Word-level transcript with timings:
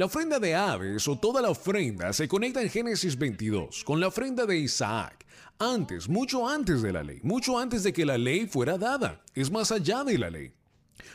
La 0.00 0.06
ofrenda 0.06 0.38
de 0.38 0.54
aves 0.54 1.06
o 1.08 1.18
toda 1.18 1.42
la 1.42 1.50
ofrenda 1.50 2.14
se 2.14 2.26
conecta 2.26 2.62
en 2.62 2.70
Génesis 2.70 3.18
22 3.18 3.84
con 3.84 4.00
la 4.00 4.06
ofrenda 4.06 4.46
de 4.46 4.56
Isaac, 4.56 5.26
antes, 5.58 6.08
mucho 6.08 6.48
antes 6.48 6.80
de 6.80 6.90
la 6.90 7.02
ley, 7.02 7.20
mucho 7.22 7.58
antes 7.58 7.82
de 7.82 7.92
que 7.92 8.06
la 8.06 8.16
ley 8.16 8.46
fuera 8.46 8.78
dada, 8.78 9.20
es 9.34 9.50
más 9.50 9.70
allá 9.70 10.02
de 10.02 10.16
la 10.16 10.30
ley. 10.30 10.54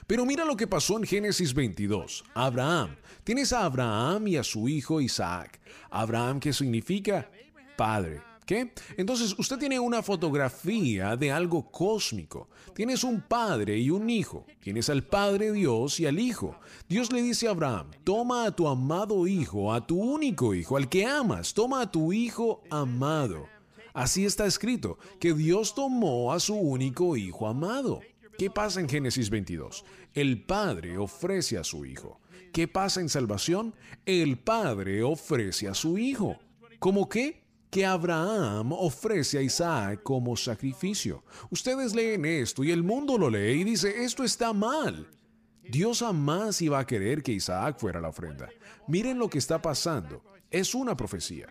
Pero 0.05 0.23
mira 0.23 0.45
lo 0.45 0.55
que 0.55 0.67
pasó 0.67 0.99
en 0.99 1.03
Génesis 1.05 1.55
22. 1.55 2.25
Abraham. 2.35 2.95
Tienes 3.23 3.53
a 3.53 3.65
Abraham 3.65 4.27
y 4.27 4.37
a 4.37 4.43
su 4.43 4.69
hijo 4.69 5.01
Isaac. 5.01 5.59
Abraham, 5.89 6.39
¿qué 6.39 6.53
significa? 6.53 7.27
Padre. 7.75 8.34
¿Qué? 8.45 8.73
Entonces 8.97 9.35
usted 9.39 9.57
tiene 9.57 9.79
una 9.79 10.03
fotografía 10.03 11.15
de 11.15 11.31
algo 11.31 11.71
cósmico. 11.71 12.49
Tienes 12.75 13.03
un 13.03 13.21
padre 13.21 13.77
y 13.79 13.89
un 13.89 14.09
hijo. 14.09 14.45
Tienes 14.61 14.89
al 14.89 15.03
Padre 15.03 15.51
Dios 15.51 15.99
y 15.99 16.05
al 16.05 16.19
Hijo. 16.19 16.59
Dios 16.87 17.11
le 17.11 17.21
dice 17.21 17.47
a 17.47 17.51
Abraham, 17.51 17.91
toma 18.03 18.45
a 18.45 18.51
tu 18.51 18.67
amado 18.67 19.27
hijo, 19.27 19.73
a 19.73 19.85
tu 19.85 19.99
único 19.99 20.53
hijo, 20.53 20.77
al 20.77 20.89
que 20.89 21.05
amas, 21.05 21.53
toma 21.53 21.81
a 21.81 21.91
tu 21.91 22.13
hijo 22.13 22.61
amado. 22.69 23.47
Así 23.93 24.25
está 24.25 24.45
escrito, 24.45 24.97
que 25.19 25.33
Dios 25.33 25.73
tomó 25.73 26.33
a 26.33 26.39
su 26.39 26.55
único 26.55 27.15
hijo 27.15 27.47
amado. 27.47 28.01
¿Qué 28.37 28.49
pasa 28.49 28.81
en 28.81 28.89
Génesis 28.89 29.29
22? 29.29 29.85
El 30.13 30.43
Padre 30.43 30.97
ofrece 30.97 31.57
a 31.57 31.63
su 31.63 31.85
Hijo. 31.85 32.19
¿Qué 32.51 32.67
pasa 32.67 32.99
en 32.99 33.07
salvación? 33.07 33.73
El 34.05 34.37
Padre 34.37 35.03
ofrece 35.03 35.69
a 35.69 35.73
su 35.73 35.97
Hijo. 35.97 36.37
¿Cómo 36.79 37.07
qué? 37.07 37.44
Que 37.75 37.85
Abraham 37.85 38.71
ofrece 38.71 39.37
a 39.37 39.41
Isaac 39.41 40.01
como 40.01 40.37
sacrificio. 40.37 41.25
Ustedes 41.49 41.93
leen 41.93 42.23
esto 42.23 42.63
y 42.63 42.71
el 42.71 42.83
mundo 42.83 43.17
lo 43.17 43.29
lee 43.29 43.59
y 43.59 43.63
dice, 43.65 44.05
esto 44.05 44.23
está 44.23 44.53
mal. 44.53 45.09
Dios 45.61 45.99
jamás 45.99 46.61
iba 46.61 46.79
a 46.79 46.87
querer 46.87 47.21
que 47.21 47.33
Isaac 47.33 47.77
fuera 47.77 47.99
la 47.99 48.07
ofrenda. 48.07 48.47
Miren 48.87 49.19
lo 49.19 49.29
que 49.29 49.39
está 49.39 49.61
pasando. 49.61 50.23
Es 50.49 50.73
una 50.73 50.95
profecía. 50.95 51.47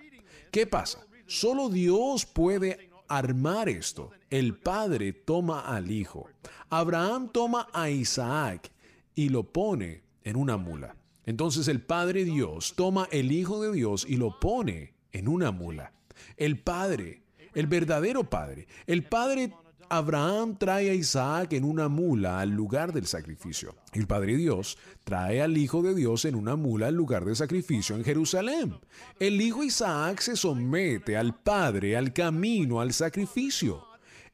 ¿Qué 0.51 0.67
pasa? 0.67 1.07
Solo 1.27 1.69
Dios 1.69 2.25
puede 2.25 2.89
armar 3.07 3.69
esto. 3.69 4.11
El 4.31 4.57
padre 4.57 5.13
toma 5.13 5.61
al 5.61 5.91
hijo. 5.91 6.31
Abraham 6.71 7.29
toma 7.35 7.69
a 7.71 7.91
Isaac 7.91 8.73
y 9.15 9.29
lo 9.29 9.53
pone 9.53 10.05
en 10.23 10.37
una 10.37 10.57
mula. 10.57 10.97
Entonces 11.27 11.69
el 11.69 11.83
Padre 11.83 12.25
Dios 12.25 12.73
toma 12.77 13.09
el 13.13 13.31
Hijo 13.31 13.61
de 13.61 13.73
Dios 13.73 14.07
y 14.09 14.17
lo 14.17 14.41
pone 14.41 14.95
en 15.13 15.29
una 15.29 15.51
mula. 15.51 15.93
El 16.37 16.59
Padre, 16.59 17.23
el 17.55 17.67
verdadero 17.67 18.29
Padre, 18.29 18.67
el 18.87 19.05
Padre 19.05 19.53
Abraham 19.89 20.57
trae 20.59 20.91
a 20.91 20.95
Isaac 20.95 21.53
en 21.53 21.65
una 21.65 21.89
mula 21.89 22.41
al 22.41 22.51
lugar 22.51 22.93
del 22.93 23.07
sacrificio. 23.07 23.77
El 23.93 24.07
Padre 24.07 24.37
Dios 24.37 24.79
trae 25.05 25.43
al 25.43 25.57
Hijo 25.57 25.83
de 25.83 25.95
Dios 25.95 26.25
en 26.25 26.35
una 26.35 26.57
mula 26.57 26.89
al 26.89 26.95
lugar 26.95 27.25
del 27.25 27.37
sacrificio 27.37 27.97
en 27.97 28.05
Jerusalén. 28.05 28.75
El 29.21 29.41
Hijo 29.41 29.63
Isaac 29.63 30.21
se 30.21 30.37
somete 30.37 31.17
al 31.17 31.39
Padre, 31.39 31.97
al 31.97 32.13
camino, 32.13 32.81
al 32.81 32.93
sacrificio. 32.93 33.85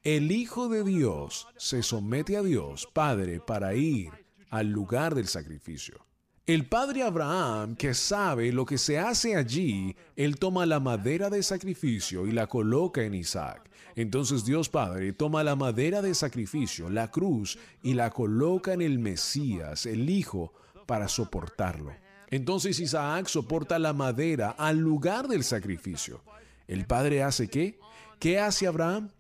El 0.03 0.33
Hijo 0.33 0.69
de 0.69 0.85
Dios 0.85 1.47
se 1.57 1.83
somete 1.83 2.37
a 2.37 2.43
Dios, 2.43 2.89
Padre, 2.93 3.41
para 3.41 3.75
ir 3.75 4.11
al 4.51 4.69
lugar 4.69 5.15
del 5.15 5.29
sacrificio. 5.29 6.10
El 6.51 6.67
padre 6.67 7.05
Abraham, 7.05 7.77
que 7.77 7.95
sabe 7.95 8.51
lo 8.51 8.67
que 8.67 8.77
se 8.77 8.99
hace 8.99 9.37
allí, 9.37 9.95
él 10.17 10.37
toma 10.37 10.67
la 10.67 10.81
madera 10.81 11.31
de 11.31 11.45
sacrificio 11.45 12.27
y 12.27 12.33
la 12.33 12.49
coloca 12.49 13.05
en 13.05 13.15
Isaac. 13.15 13.71
Entonces 13.95 14.45
Dios 14.45 14.69
Padre 14.69 15.13
toma 15.13 15.45
la 15.45 15.55
madera 15.55 16.03
de 16.03 16.13
sacrificio, 16.13 16.91
la 16.91 17.09
cruz, 17.09 17.57
y 17.85 17.95
la 17.95 18.11
coloca 18.11 18.73
en 18.73 18.83
el 18.83 18.99
Mesías, 18.99 19.87
el 19.87 20.11
Hijo, 20.11 20.53
para 20.87 21.07
soportarlo. 21.07 21.93
Entonces 22.31 22.81
Isaac 22.81 23.29
soporta 23.29 23.79
la 23.79 23.93
madera 23.93 24.51
al 24.59 24.77
lugar 24.77 25.29
del 25.29 25.45
sacrificio. 25.45 26.21
¿El 26.67 26.85
padre 26.85 27.23
hace 27.23 27.47
qué? 27.47 27.79
¿Qué 28.19 28.41
hace 28.41 28.67
Abraham? 28.67 29.11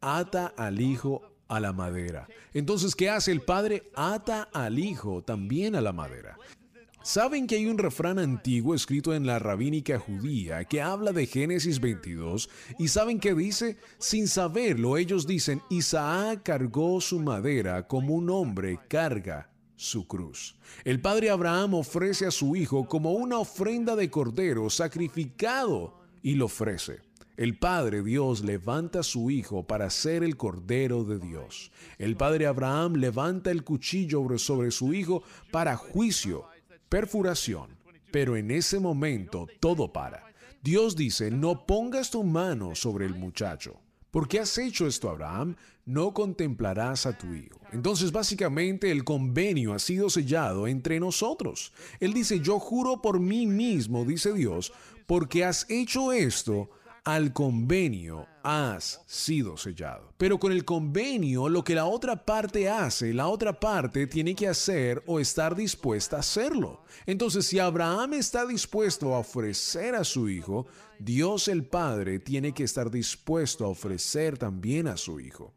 Ata 0.00 0.54
al 0.56 0.80
Hijo 0.80 1.36
a 1.48 1.60
la 1.60 1.72
madera. 1.72 2.28
Entonces, 2.54 2.94
¿qué 2.94 3.10
hace 3.10 3.32
el 3.32 3.40
padre? 3.40 3.90
Ata 3.94 4.48
al 4.52 4.78
hijo 4.78 5.22
también 5.22 5.76
a 5.76 5.80
la 5.80 5.92
madera. 5.92 6.36
¿Saben 7.06 7.46
que 7.46 7.54
hay 7.54 7.66
un 7.66 7.78
refrán 7.78 8.18
antiguo 8.18 8.74
escrito 8.74 9.14
en 9.14 9.26
la 9.26 9.38
rabínica 9.38 9.96
judía 9.96 10.64
que 10.64 10.82
habla 10.82 11.12
de 11.12 11.26
Génesis 11.26 11.78
22? 11.78 12.50
¿Y 12.80 12.88
saben 12.88 13.20
qué 13.20 13.32
dice? 13.32 13.76
Sin 13.98 14.26
saberlo, 14.26 14.96
ellos 14.96 15.24
dicen, 15.24 15.62
Isaac 15.70 16.40
cargó 16.42 17.00
su 17.00 17.20
madera 17.20 17.86
como 17.86 18.16
un 18.16 18.28
hombre 18.28 18.80
carga 18.88 19.48
su 19.76 20.08
cruz. 20.08 20.56
El 20.84 21.00
padre 21.00 21.30
Abraham 21.30 21.74
ofrece 21.74 22.26
a 22.26 22.32
su 22.32 22.56
hijo 22.56 22.88
como 22.88 23.12
una 23.12 23.38
ofrenda 23.38 23.94
de 23.94 24.10
cordero 24.10 24.68
sacrificado 24.68 26.00
y 26.24 26.34
lo 26.34 26.46
ofrece. 26.46 27.02
El 27.36 27.58
Padre 27.58 28.02
Dios 28.02 28.42
levanta 28.42 29.00
a 29.00 29.02
su 29.02 29.30
Hijo 29.30 29.66
para 29.66 29.90
ser 29.90 30.24
el 30.24 30.38
Cordero 30.38 31.04
de 31.04 31.18
Dios. 31.18 31.70
El 31.98 32.16
Padre 32.16 32.46
Abraham 32.46 32.94
levanta 32.94 33.50
el 33.50 33.62
cuchillo 33.62 34.38
sobre 34.38 34.70
su 34.70 34.94
Hijo 34.94 35.22
para 35.50 35.76
juicio 35.76 36.46
perfuración. 36.88 37.76
Pero 38.10 38.36
en 38.36 38.50
ese 38.50 38.80
momento 38.80 39.46
todo 39.60 39.92
para. 39.92 40.24
Dios 40.62 40.96
dice, 40.96 41.30
no 41.30 41.66
pongas 41.66 42.10
tu 42.10 42.24
mano 42.24 42.74
sobre 42.74 43.06
el 43.06 43.14
muchacho. 43.14 43.80
Porque 44.10 44.40
has 44.40 44.56
hecho 44.56 44.86
esto, 44.86 45.10
Abraham, 45.10 45.56
no 45.84 46.14
contemplarás 46.14 47.06
a 47.06 47.16
tu 47.16 47.34
hijo. 47.34 47.60
Entonces, 47.72 48.10
básicamente, 48.12 48.90
el 48.90 49.04
convenio 49.04 49.74
ha 49.74 49.78
sido 49.78 50.08
sellado 50.10 50.66
entre 50.66 50.98
nosotros. 50.98 51.72
Él 52.00 52.14
dice, 52.14 52.40
yo 52.40 52.58
juro 52.58 53.02
por 53.02 53.20
mí 53.20 53.46
mismo, 53.46 54.04
dice 54.04 54.32
Dios, 54.32 54.72
porque 55.06 55.44
has 55.44 55.66
hecho 55.68 56.12
esto, 56.12 56.70
al 57.06 57.32
convenio 57.32 58.26
has 58.42 59.00
sido 59.06 59.56
sellado. 59.56 60.12
Pero 60.18 60.40
con 60.40 60.50
el 60.50 60.64
convenio, 60.64 61.48
lo 61.48 61.62
que 61.62 61.76
la 61.76 61.86
otra 61.86 62.26
parte 62.26 62.68
hace, 62.68 63.14
la 63.14 63.28
otra 63.28 63.60
parte 63.60 64.08
tiene 64.08 64.34
que 64.34 64.48
hacer 64.48 65.04
o 65.06 65.20
estar 65.20 65.54
dispuesta 65.54 66.16
a 66.16 66.20
hacerlo. 66.20 66.82
Entonces, 67.06 67.46
si 67.46 67.60
Abraham 67.60 68.14
está 68.14 68.44
dispuesto 68.44 69.14
a 69.14 69.20
ofrecer 69.20 69.94
a 69.94 70.02
su 70.02 70.28
hijo, 70.28 70.66
Dios 70.98 71.46
el 71.46 71.64
Padre 71.64 72.18
tiene 72.18 72.52
que 72.52 72.64
estar 72.64 72.90
dispuesto 72.90 73.64
a 73.64 73.68
ofrecer 73.68 74.36
también 74.36 74.88
a 74.88 74.96
su 74.96 75.20
hijo. 75.20 75.54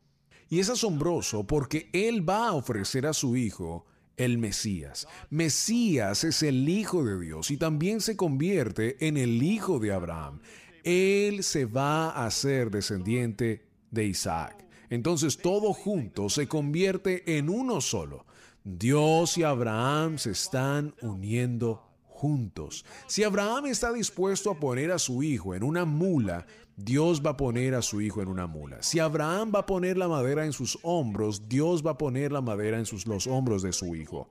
Y 0.50 0.60
es 0.60 0.70
asombroso 0.70 1.48
porque 1.48 1.90
Él 1.94 2.30
va 2.30 2.50
a 2.50 2.54
ofrecer 2.54 3.08
a 3.08 3.14
su 3.14 3.36
hijo 3.36 3.88
el 4.18 4.38
Mesías. 4.38 5.08
Mesías 5.32 6.24
es 6.26 6.44
el 6.44 6.70
Hijo 6.70 7.04
de 7.04 7.20
Dios 7.20 7.50
y 7.50 7.58
también 7.58 8.02
se 8.02 8.16
convierte 8.16 9.08
en 9.08 9.18
el 9.18 9.42
Hijo 9.42 9.80
de 9.80 9.94
Abraham 9.94 10.42
él 10.90 11.44
se 11.44 11.66
va 11.66 12.10
a 12.10 12.30
ser 12.32 12.72
descendiente 12.72 13.66
de 13.92 14.06
Isaac. 14.06 14.66
Entonces 14.90 15.38
todo 15.38 15.74
junto 15.74 16.30
se 16.30 16.48
convierte 16.48 17.38
en 17.38 17.50
uno 17.50 17.82
solo. 17.82 18.26
Dios 18.64 19.38
y 19.38 19.44
Abraham 19.44 20.18
se 20.18 20.32
están 20.32 20.96
uniendo 21.02 21.84
juntos. 22.06 22.86
Si 23.08 23.24
Abraham 23.24 23.68
está 23.68 23.94
dispuesto 23.94 24.52
a 24.52 24.60
poner 24.60 24.92
a 24.92 25.00
su 25.00 25.24
hijo 25.24 25.56
en 25.56 25.64
una 25.64 25.86
mula, 25.86 26.46
Dios 26.76 27.22
va 27.26 27.32
a 27.32 27.38
poner 27.38 27.76
a 27.76 27.82
su 27.82 28.02
hijo 28.02 28.22
en 28.22 28.28
una 28.28 28.48
mula. 28.48 28.82
Si 28.82 29.00
Abraham 29.00 29.52
va 29.54 29.60
a 29.60 29.66
poner 29.66 29.98
la 29.98 30.08
madera 30.08 30.46
en 30.46 30.54
sus 30.54 30.80
hombros, 30.82 31.48
Dios 31.48 31.86
va 31.86 31.92
a 31.92 31.98
poner 31.98 32.32
la 32.32 32.42
madera 32.42 32.78
en 32.78 32.86
sus, 32.86 33.06
los 33.06 33.28
hombros 33.28 33.62
de 33.62 33.74
su 33.74 33.96
hijo 33.96 34.28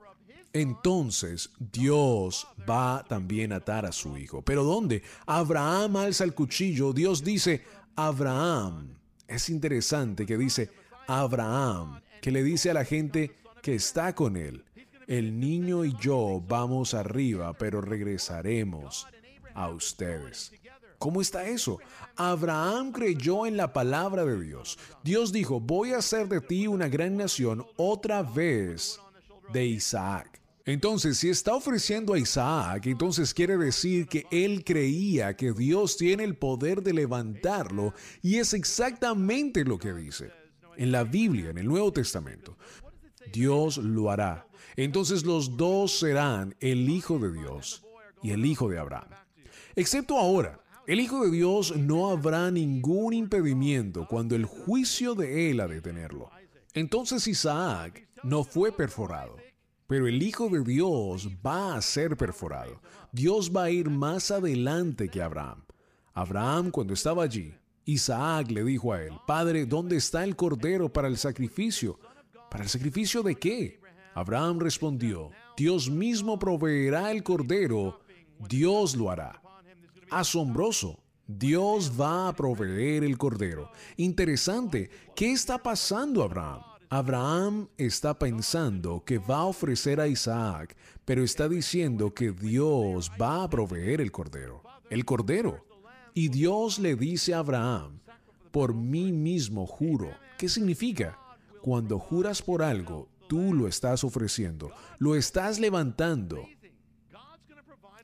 entonces 0.53 1.51
Dios 1.59 2.47
va 2.69 3.05
también 3.09 3.53
a 3.53 3.57
atar 3.57 3.87
a 3.87 3.93
su 3.93 4.17
hijo. 4.17 4.43
¿Pero 4.43 4.65
dónde? 4.65 5.03
Abraham 5.27 5.97
alza 5.97 6.25
el 6.25 6.35
cuchillo. 6.35 6.93
Dios 6.93 7.23
dice, 7.23 7.65
Abraham. 7.97 8.97
Es 9.27 9.51
interesante 9.51 10.25
que 10.25 10.39
dice, 10.39 10.71
Abraham, 11.07 12.01
que 12.23 12.31
le 12.31 12.43
dice 12.43 12.71
a 12.71 12.75
la 12.75 12.85
gente 12.85 13.37
que 13.63 13.75
está 13.75 14.15
con 14.15 14.37
él, 14.37 14.65
el 15.07 15.39
niño 15.39 15.85
y 15.85 15.95
yo 16.01 16.43
vamos 16.47 16.95
arriba, 16.95 17.53
pero 17.55 17.81
regresaremos 17.81 19.07
a 19.55 19.69
ustedes. 19.69 20.53
¿Cómo 20.99 21.21
está 21.21 21.47
eso? 21.47 21.79
Abraham 22.17 22.93
creyó 22.93 23.47
en 23.47 23.57
la 23.57 23.73
palabra 23.73 24.25
de 24.25 24.41
Dios. 24.41 24.79
Dios 25.05 25.33
dijo, 25.33 25.61
voy 25.61 25.93
a 25.93 25.99
hacer 25.99 26.29
de 26.29 26.41
ti 26.41 26.67
una 26.67 26.89
gran 26.89 27.17
nación 27.17 27.65
otra 27.77 28.23
vez 28.23 28.99
de 29.53 29.65
Isaac. 29.67 30.38
Entonces, 30.69 31.17
si 31.17 31.31
está 31.31 31.55
ofreciendo 31.55 32.13
a 32.13 32.19
Isaac, 32.19 32.85
entonces 32.89 33.33
quiere 33.33 33.57
decir 33.57 34.07
que 34.07 34.27
él 34.31 34.65
creía 34.65 35.35
que 35.35 35.53
Dios 35.53 35.97
tiene 35.97 36.25
el 36.25 36.37
poder 36.37 36.83
de 36.83 36.93
levantarlo 36.93 37.95
y 38.21 38.37
es 38.37 38.53
exactamente 38.53 39.65
lo 39.65 39.79
que 39.79 39.95
dice. 39.95 40.31
En 40.77 40.93
la 40.93 41.05
Biblia, 41.05 41.49
en 41.49 41.57
el 41.57 41.67
Nuevo 41.67 41.91
Testamento, 41.91 42.59
Dios 43.33 43.79
lo 43.79 44.11
hará. 44.11 44.47
Entonces 44.77 45.25
los 45.25 45.57
dos 45.57 46.01
serán 46.01 46.55
el 46.61 46.87
Hijo 46.91 47.19
de 47.19 47.33
Dios 47.33 47.87
y 48.23 48.33
el 48.33 48.45
Hijo 48.45 48.69
de 48.69 48.79
Abraham. 48.79 49.09
Excepto 49.75 50.19
ahora, 50.19 50.61
el 50.87 51.01
Hijo 51.01 51.25
de 51.25 51.31
Dios 51.31 51.75
no 51.79 52.11
habrá 52.11 52.51
ningún 52.51 53.15
impedimento 53.15 54.07
cuando 54.07 54.37
el 54.37 54.45
juicio 54.45 55.15
de 55.15 55.51
él 55.51 55.61
ha 55.61 55.67
de 55.67 55.81
tenerlo. 55.81 56.31
Entonces 56.75 57.27
Isaac 57.27 58.07
no 58.23 58.45
fue 58.45 58.71
perforado. 58.71 59.48
Pero 59.89 60.07
el 60.07 60.23
Hijo 60.23 60.51
de 60.51 60.63
Dios 60.63 61.29
va 61.45 61.75
a 61.75 61.81
ser 61.81 62.15
perforado. 62.17 62.83
Dios 63.11 63.51
va 63.51 63.65
a 63.65 63.71
ir 63.71 63.89
más 63.89 64.31
adelante 64.31 65.09
que 65.09 65.23
Abraham. 65.23 65.65
Abraham, 66.13 66.71
cuando 66.71 66.93
estaba 66.93 67.25
allí, 67.25 67.55
Isaac 67.87 68.51
le 68.51 68.65
dijo 68.65 68.93
a 68.93 69.03
él, 69.03 69.15
Padre, 69.27 69.65
¿dónde 69.65 69.97
está 69.97 70.25
el 70.25 70.37
cordero 70.37 70.93
para 70.93 71.09
el 71.09 71.17
sacrificio? 71.17 71.99
¿Para 72.51 72.65
el 72.65 72.69
sacrificio 72.69 73.23
de 73.23 73.37
qué? 73.37 73.81
Abraham 74.15 74.61
respondió, 74.61 75.31
Dios 75.57 75.89
mismo 75.89 76.39
proveerá 76.39 77.11
el 77.11 77.23
cordero, 77.23 78.01
Dios 78.47 78.95
lo 78.95 79.11
hará. 79.11 79.41
Asombroso. 80.11 81.03
Dios 81.27 81.93
va 81.99 82.29
a 82.29 82.37
proveer 82.37 83.05
el 83.05 83.17
cordero. 83.17 83.71
Interesante. 83.97 84.91
¿Qué 85.15 85.33
está 85.33 85.59
pasando, 85.59 86.23
Abraham? 86.23 86.61
Abraham 86.91 87.69
está 87.77 88.19
pensando 88.19 89.05
que 89.05 89.19
va 89.19 89.41
a 89.41 89.45
ofrecer 89.45 90.01
a 90.01 90.09
Isaac, 90.09 90.75
pero 91.05 91.23
está 91.23 91.47
diciendo 91.47 92.15
que 92.15 92.33
Dios 92.33 93.13
va 93.21 93.43
a 93.43 93.51
proveer 93.51 94.01
el 94.01 94.11
cordero. 94.11 94.63
El 94.89 95.05
cordero. 95.05 95.67
Y 96.15 96.31
Dios 96.31 96.79
le 96.79 96.97
dice 96.97 97.35
a 97.35 97.41
Abraham, 97.41 98.01
por 98.51 98.73
mí 98.73 99.13
mismo 99.13 99.67
juro. 99.67 100.11
¿Qué 100.39 100.49
significa? 100.49 101.19
Cuando 101.61 101.99
juras 101.99 102.41
por 102.41 102.63
algo, 102.63 103.11
tú 103.29 103.53
lo 103.53 103.69
estás 103.69 104.03
ofreciendo, 104.03 104.73
lo 104.99 105.15
estás 105.15 105.61
levantando. 105.61 106.49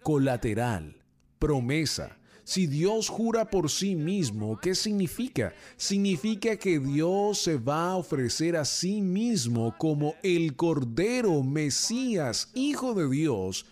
Colateral, 0.02 1.02
promesa. 1.38 2.18
Si 2.44 2.66
Dios 2.66 3.08
jura 3.08 3.46
por 3.46 3.70
sí 3.70 3.96
mismo, 3.96 4.58
¿qué 4.60 4.74
significa? 4.74 5.54
Significa 5.78 6.56
que 6.56 6.78
Dios 6.78 7.38
se 7.38 7.56
va 7.56 7.92
a 7.92 7.96
ofrecer 7.96 8.56
a 8.56 8.66
sí 8.66 9.00
mismo 9.00 9.74
como 9.78 10.14
el 10.22 10.54
Cordero 10.54 11.42
Mesías, 11.42 12.50
Hijo 12.54 12.92
de 12.92 13.08
Dios, 13.08 13.64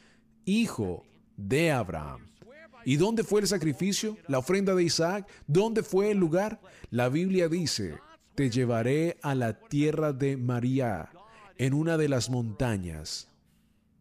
Hijo 0.47 1.05
de 1.37 1.71
Abraham. 1.71 2.27
¿Y 2.85 2.97
dónde 2.97 3.25
fue 3.25 3.43
el 3.43 3.47
sacrificio? 3.47 4.17
¿La 4.27 4.39
ofrenda 4.39 4.75
de 4.75 4.85
Isaac? 4.85 5.29
¿Dónde 5.47 5.83
fue 5.83 6.11
el 6.11 6.19
lugar? 6.19 6.61
La 6.91 7.11
Biblia 7.11 7.49
dice, 7.49 7.99
te 8.35 8.49
llevaré 8.49 9.19
a 9.23 9.35
la 9.35 9.59
tierra 9.59 10.15
de 10.15 10.39
María, 10.39 11.11
en 11.59 11.75
una 11.75 11.99
de 11.99 12.09
las 12.09 12.31
montañas, 12.31 13.29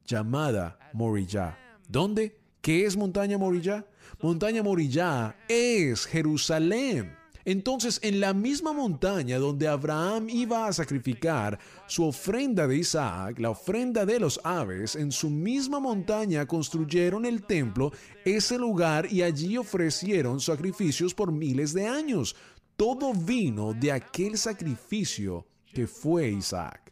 llamada 0.05 0.79
Morillá. 0.93 1.57
¿Dónde? 1.89 2.40
¿Qué 2.61 2.85
es 2.85 2.95
montaña 2.95 3.39
Morillá? 3.39 3.87
Montaña 4.21 4.61
Morillá 4.61 5.35
es 5.49 6.05
Jerusalén. 6.05 7.11
Entonces, 7.43 7.99
en 8.03 8.19
la 8.19 8.35
misma 8.35 8.71
montaña 8.71 9.39
donde 9.39 9.67
Abraham 9.67 10.29
iba 10.29 10.67
a 10.67 10.73
sacrificar 10.73 11.57
su 11.87 12.05
ofrenda 12.05 12.67
de 12.67 12.77
Isaac, 12.77 13.39
la 13.39 13.49
ofrenda 13.49 14.05
de 14.05 14.19
los 14.19 14.39
aves, 14.43 14.95
en 14.95 15.11
su 15.11 15.31
misma 15.31 15.79
montaña 15.79 16.45
construyeron 16.45 17.25
el 17.25 17.41
templo, 17.47 17.91
ese 18.25 18.59
lugar, 18.59 19.11
y 19.11 19.23
allí 19.23 19.57
ofrecieron 19.57 20.39
sacrificios 20.39 21.15
por 21.15 21.31
miles 21.31 21.73
de 21.73 21.87
años. 21.87 22.35
Todo 22.75 23.11
vino 23.11 23.73
de 23.73 23.91
aquel 23.91 24.37
sacrificio 24.37 25.47
que 25.73 25.87
fue 25.87 26.29
Isaac 26.29 26.91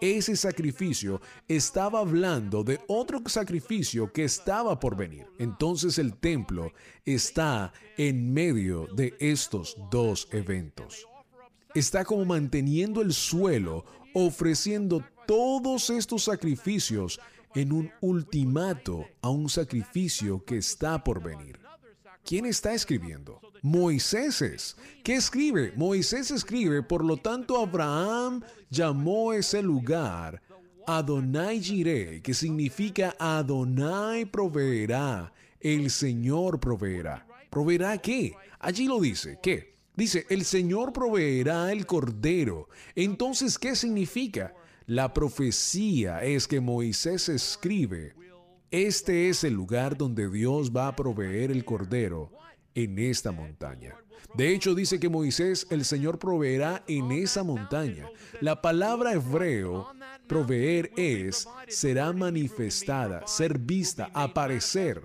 ese 0.00 0.36
sacrificio 0.36 1.20
estaba 1.48 2.00
hablando 2.00 2.62
de 2.62 2.80
otro 2.88 3.22
sacrificio 3.26 4.12
que 4.12 4.24
estaba 4.24 4.78
por 4.78 4.96
venir. 4.96 5.26
Entonces 5.38 5.98
el 5.98 6.14
templo 6.16 6.72
está 7.04 7.72
en 7.96 8.32
medio 8.32 8.86
de 8.94 9.14
estos 9.18 9.76
dos 9.90 10.28
eventos. 10.32 11.06
Está 11.74 12.04
como 12.04 12.24
manteniendo 12.24 13.02
el 13.02 13.12
suelo, 13.12 13.84
ofreciendo 14.14 15.04
todos 15.26 15.90
estos 15.90 16.24
sacrificios 16.24 17.20
en 17.54 17.72
un 17.72 17.90
ultimato 18.00 19.06
a 19.22 19.30
un 19.30 19.48
sacrificio 19.48 20.44
que 20.44 20.58
está 20.58 21.02
por 21.02 21.22
venir. 21.22 21.65
¿Quién 22.26 22.44
está 22.44 22.74
escribiendo? 22.74 23.40
Moisés 23.62 24.42
es. 24.42 24.76
¿Qué 25.04 25.14
escribe? 25.14 25.72
Moisés 25.76 26.32
escribe, 26.32 26.82
por 26.82 27.04
lo 27.04 27.18
tanto 27.18 27.56
Abraham 27.56 28.42
llamó 28.68 29.32
ese 29.32 29.62
lugar 29.62 30.42
Adonai 30.88 31.62
Jireh, 31.62 32.20
que 32.22 32.34
significa 32.34 33.14
Adonai 33.20 34.24
proveerá, 34.24 35.32
el 35.60 35.88
Señor 35.88 36.58
proveerá. 36.58 37.24
¿Proveerá 37.48 37.96
qué? 37.98 38.34
Allí 38.58 38.86
lo 38.86 39.00
dice, 39.00 39.38
¿qué? 39.40 39.76
Dice, 39.94 40.26
el 40.28 40.44
Señor 40.44 40.92
proveerá 40.92 41.70
el 41.70 41.86
cordero. 41.86 42.68
Entonces, 42.96 43.56
¿qué 43.56 43.76
significa? 43.76 44.52
La 44.86 45.14
profecía 45.14 46.24
es 46.24 46.48
que 46.48 46.60
Moisés 46.60 47.28
escribe, 47.28 48.14
este 48.70 49.28
es 49.28 49.44
el 49.44 49.54
lugar 49.54 49.96
donde 49.96 50.28
Dios 50.28 50.70
va 50.74 50.88
a 50.88 50.96
proveer 50.96 51.50
el 51.50 51.64
cordero 51.64 52.30
en 52.74 52.98
esta 52.98 53.32
montaña. 53.32 53.94
De 54.34 54.54
hecho, 54.54 54.74
dice 54.74 55.00
que 55.00 55.08
Moisés, 55.08 55.66
el 55.70 55.84
Señor 55.84 56.18
proveerá 56.18 56.84
en 56.88 57.10
esa 57.12 57.42
montaña. 57.42 58.08
La 58.40 58.60
palabra 58.60 59.14
hebreo, 59.14 59.88
proveer 60.26 60.90
es, 60.96 61.48
será 61.68 62.12
manifestada, 62.12 63.26
ser 63.26 63.58
vista, 63.58 64.10
aparecer. 64.12 65.02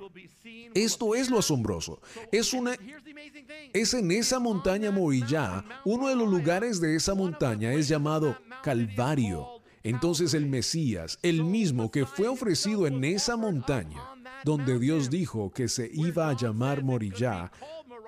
Esto 0.73 1.15
es 1.15 1.29
lo 1.29 1.39
asombroso. 1.39 2.01
Es 2.31 3.93
en 3.93 4.11
esa 4.11 4.39
montaña 4.39 4.91
Morillá, 4.91 5.63
uno 5.85 6.09
de 6.09 6.15
los 6.15 6.29
lugares 6.29 6.81
de 6.81 6.95
esa 6.95 7.13
montaña 7.13 7.71
es 7.73 7.87
llamado 7.87 8.37
Calvario. 8.63 9.60
Entonces 9.83 10.33
el 10.33 10.47
Mesías, 10.47 11.19
el 11.23 11.43
mismo 11.43 11.91
que 11.91 12.05
fue 12.05 12.27
ofrecido 12.27 12.87
en 12.87 13.03
esa 13.03 13.35
montaña, 13.37 14.01
donde 14.43 14.79
Dios 14.79 15.09
dijo 15.09 15.51
que 15.51 15.67
se 15.67 15.89
iba 15.93 16.29
a 16.29 16.35
llamar 16.35 16.83
Morillá, 16.83 17.51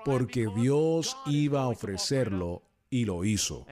porque 0.04 0.48
Dios 0.56 1.16
iba 1.26 1.62
a 1.62 1.68
ofrecerlo 1.68 2.62
y 2.90 3.04
lo 3.04 3.24
hizo. 3.24 3.66